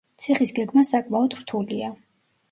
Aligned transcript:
ციხის 0.21 0.53
გეგმა 0.59 0.83
საკმაოდ 0.91 1.35
რთულია. 1.41 1.91